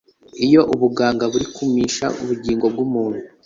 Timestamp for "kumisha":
1.55-2.05